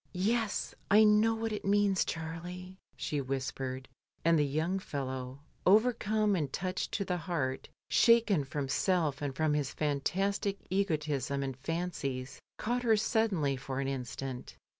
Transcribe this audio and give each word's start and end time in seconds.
"Yes, 0.13 0.73
I 0.89 1.03
know 1.03 1.35
what 1.35 1.51
it 1.51 1.63
means, 1.63 2.03
Charlie," 2.03 2.79
she 2.97 3.21
whispered; 3.21 3.87
and 4.25 4.39
the 4.39 4.43
young 4.47 4.79
fellow 4.79 5.41
overcome 5.63 6.35
and 6.35 6.51
touched 6.51 6.91
to 6.93 7.05
the 7.05 7.17
heart, 7.17 7.69
shaken 7.87 8.43
from 8.43 8.67
self 8.67 9.21
and 9.21 9.35
from 9.35 9.53
his 9.53 9.71
fantastic 9.75 10.57
egotism 10.71 11.43
and 11.43 11.55
fancies, 11.55 12.39
caught 12.57 12.81
her 12.81 12.97
suddenly 12.97 13.55
for 13.55 13.79
an 13.79 13.87
instant. 13.87 14.55